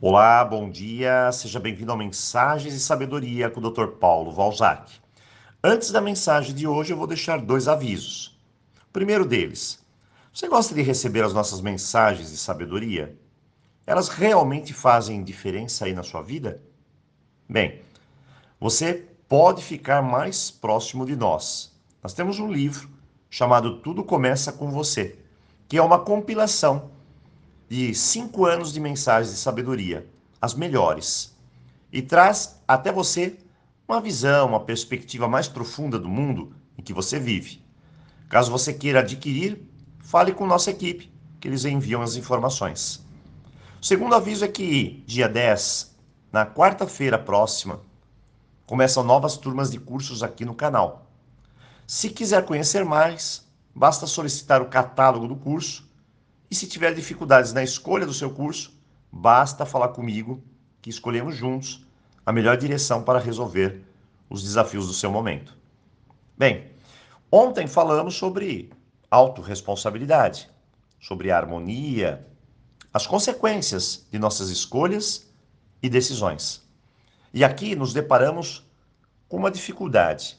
[0.00, 3.96] Olá, bom dia, seja bem-vindo ao Mensagens e Sabedoria com o Dr.
[3.98, 4.92] Paulo Valzac.
[5.60, 8.38] Antes da mensagem de hoje, eu vou deixar dois avisos.
[8.88, 9.84] O primeiro deles,
[10.32, 13.18] você gosta de receber as nossas mensagens de sabedoria?
[13.84, 16.62] Elas realmente fazem diferença aí na sua vida?
[17.48, 17.82] Bem,
[18.60, 21.76] você pode ficar mais próximo de nós.
[22.00, 22.88] Nós temos um livro
[23.28, 25.18] chamado Tudo Começa com Você,
[25.66, 26.88] que é uma compilação
[27.68, 30.08] de cinco anos de mensagens de sabedoria,
[30.40, 31.36] as melhores,
[31.92, 33.36] e traz até você
[33.86, 37.62] uma visão, uma perspectiva mais profunda do mundo em que você vive.
[38.28, 39.62] Caso você queira adquirir,
[40.00, 43.04] fale com nossa equipe, que eles enviam as informações.
[43.80, 45.94] O segundo aviso é que, dia 10,
[46.32, 47.80] na quarta-feira próxima,
[48.66, 51.10] começam novas turmas de cursos aqui no canal.
[51.86, 55.87] Se quiser conhecer mais, basta solicitar o catálogo do curso
[56.50, 58.72] e se tiver dificuldades na escolha do seu curso,
[59.12, 60.42] basta falar comigo
[60.80, 61.86] que escolhemos juntos
[62.24, 63.82] a melhor direção para resolver
[64.28, 65.56] os desafios do seu momento.
[66.36, 66.70] Bem,
[67.30, 68.70] ontem falamos sobre
[69.10, 70.50] autorresponsabilidade,
[71.00, 72.26] sobre harmonia,
[72.92, 75.26] as consequências de nossas escolhas
[75.82, 76.66] e decisões.
[77.32, 78.64] E aqui nos deparamos
[79.28, 80.38] com uma dificuldade.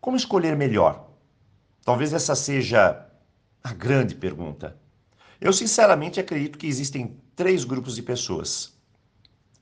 [0.00, 1.08] Como escolher melhor?
[1.84, 3.03] Talvez essa seja
[3.64, 4.78] a grande pergunta.
[5.40, 8.74] Eu sinceramente acredito que existem três grupos de pessoas.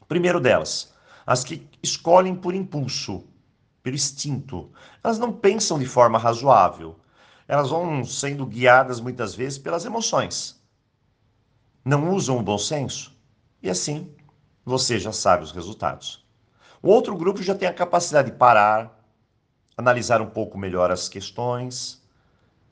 [0.08, 0.92] Primeiro delas,
[1.24, 3.24] as que escolhem por impulso,
[3.80, 4.72] pelo instinto.
[5.04, 6.98] Elas não pensam de forma razoável.
[7.46, 10.60] Elas vão sendo guiadas muitas vezes pelas emoções.
[11.84, 13.16] Não usam o bom senso
[13.62, 14.12] e assim
[14.64, 16.24] você já sabe os resultados.
[16.82, 19.00] O outro grupo já tem a capacidade de parar,
[19.76, 22.01] analisar um pouco melhor as questões,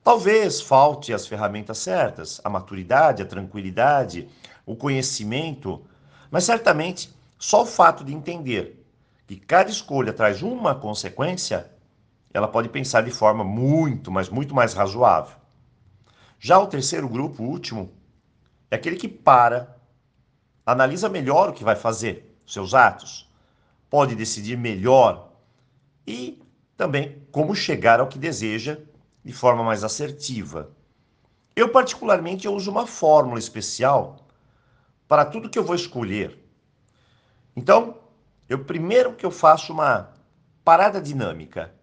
[0.02, 4.28] Talvez falte as ferramentas certas, a maturidade, a tranquilidade,
[4.64, 5.84] o conhecimento,
[6.30, 8.82] mas certamente só o fato de entender
[9.26, 11.70] que cada escolha traz uma consequência,
[12.32, 15.36] ela pode pensar de forma muito, mas muito mais razoável.
[16.38, 17.92] Já o terceiro grupo, o último,
[18.70, 19.76] é aquele que para,
[20.64, 23.28] analisa melhor o que vai fazer, seus atos,
[23.90, 25.30] pode decidir melhor
[26.06, 26.42] e
[26.76, 28.78] também como chegar ao que deseja
[29.24, 30.70] de forma mais assertiva.
[31.54, 34.16] Eu, particularmente, eu uso uma fórmula especial
[35.06, 36.38] para tudo que eu vou escolher.
[37.54, 37.98] Então,
[38.48, 40.10] eu primeiro que eu faço uma
[40.64, 41.74] parada dinâmica.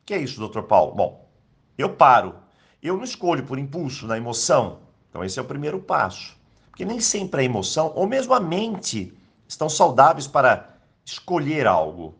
[0.00, 0.94] O que é isso, doutor Paulo?
[0.94, 1.28] Bom,
[1.76, 2.34] eu paro.
[2.82, 4.80] Eu não escolho por impulso, na emoção.
[5.08, 6.36] Então, esse é o primeiro passo.
[6.70, 9.16] Porque nem sempre a emoção, ou mesmo a mente,
[9.48, 12.14] estão saudáveis para escolher algo.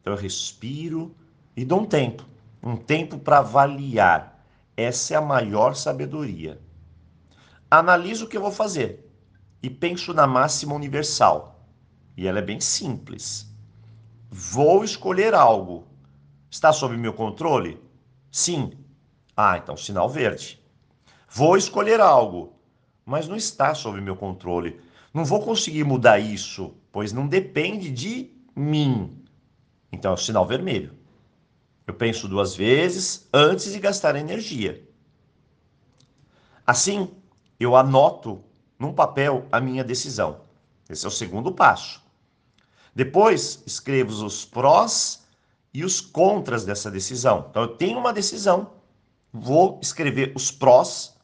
[0.00, 1.14] Então, eu respiro
[1.56, 2.31] e dou um tempo
[2.62, 4.44] um tempo para avaliar.
[4.76, 6.60] Essa é a maior sabedoria.
[7.70, 9.10] Analiso o que eu vou fazer
[9.62, 11.66] e penso na máxima universal.
[12.16, 13.50] E ela é bem simples.
[14.30, 15.86] Vou escolher algo.
[16.50, 17.80] Está sob meu controle?
[18.30, 18.72] Sim.
[19.36, 20.62] Ah, então sinal verde.
[21.28, 22.54] Vou escolher algo,
[23.06, 24.78] mas não está sob meu controle.
[25.14, 29.22] Não vou conseguir mudar isso, pois não depende de mim.
[29.90, 31.01] Então é o sinal vermelho.
[31.86, 34.86] Eu penso duas vezes antes de gastar energia.
[36.66, 37.10] Assim,
[37.58, 38.42] eu anoto
[38.78, 40.40] num papel a minha decisão.
[40.88, 42.02] Esse é o segundo passo.
[42.94, 45.22] Depois, escrevo os prós
[45.72, 47.46] e os contras dessa decisão.
[47.50, 48.72] Então, eu tenho uma decisão,
[49.32, 51.16] vou escrever os prós,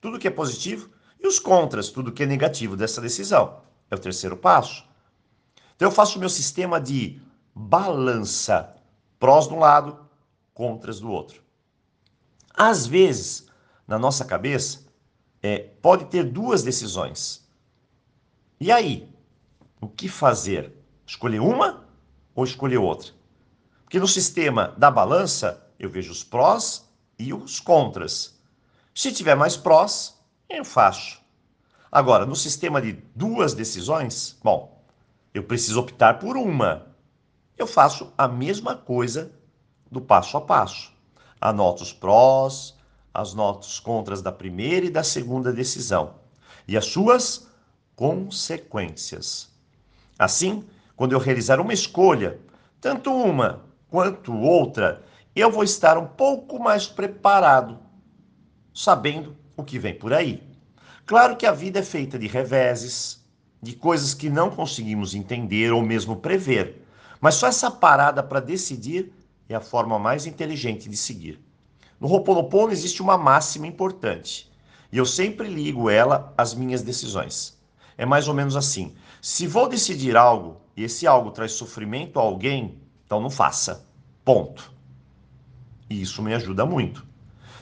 [0.00, 0.90] tudo que é positivo,
[1.22, 3.60] e os contras, tudo que é negativo dessa decisão.
[3.90, 4.84] É o terceiro passo.
[5.76, 7.20] Então, eu faço o meu sistema de
[7.54, 8.74] balança.
[9.22, 10.00] Prós de um lado,
[10.52, 11.44] contras do outro.
[12.52, 13.46] Às vezes,
[13.86, 14.80] na nossa cabeça,
[15.40, 17.48] é, pode ter duas decisões.
[18.58, 19.08] E aí?
[19.80, 20.72] O que fazer?
[21.06, 21.86] Escolher uma
[22.34, 23.12] ou escolher outra?
[23.84, 28.36] Porque no sistema da balança, eu vejo os prós e os contras.
[28.92, 30.18] Se tiver mais prós,
[30.50, 31.20] eu faço.
[31.92, 34.84] Agora, no sistema de duas decisões, bom,
[35.32, 36.91] eu preciso optar por uma.
[37.56, 39.32] Eu faço a mesma coisa
[39.90, 40.92] do passo a passo.
[41.40, 42.74] Anota os prós,
[43.12, 46.22] as notas contras da primeira e da segunda decisão
[46.66, 47.46] e as suas
[47.94, 49.50] consequências.
[50.18, 50.64] Assim,
[50.96, 52.40] quando eu realizar uma escolha,
[52.80, 55.04] tanto uma quanto outra,
[55.34, 57.78] eu vou estar um pouco mais preparado,
[58.74, 60.42] sabendo o que vem por aí.
[61.04, 63.22] Claro que a vida é feita de reveses,
[63.60, 66.86] de coisas que não conseguimos entender ou mesmo prever,
[67.22, 69.12] mas só essa parada para decidir
[69.48, 71.40] é a forma mais inteligente de seguir.
[72.00, 74.50] No Ho'oponopono existe uma máxima importante,
[74.90, 77.56] e eu sempre ligo ela às minhas decisões.
[77.96, 82.22] é mais ou menos assim: se vou decidir algo e esse algo traz sofrimento a
[82.22, 83.86] alguém, então não faça.
[84.24, 84.72] Ponto.
[85.88, 87.06] E isso me ajuda muito.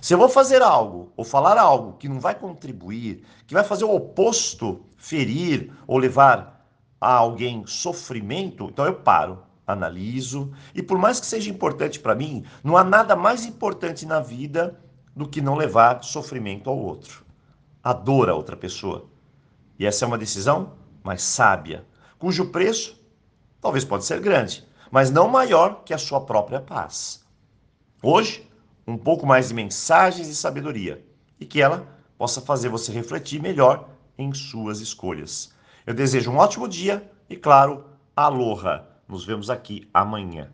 [0.00, 3.84] Se eu vou fazer algo ou falar algo que não vai contribuir, que vai fazer
[3.84, 6.66] o oposto, ferir ou levar
[6.98, 10.52] a alguém sofrimento, então eu paro, analiso.
[10.74, 14.78] E por mais que seja importante para mim, não há nada mais importante na vida
[15.14, 17.24] do que não levar sofrimento ao outro,
[17.82, 19.06] a dor a outra pessoa.
[19.78, 20.72] E essa é uma decisão
[21.02, 21.84] mais sábia,
[22.18, 23.00] cujo preço
[23.60, 27.24] talvez pode ser grande, mas não maior que a sua própria paz.
[28.02, 28.48] Hoje,
[28.86, 31.04] um pouco mais de mensagens e sabedoria
[31.38, 33.88] e que ela possa fazer você refletir melhor
[34.18, 35.52] em suas escolhas.
[35.86, 37.84] Eu desejo um ótimo dia e, claro,
[38.14, 38.89] aloha!
[39.10, 40.52] Nos vemos aqui amanhã.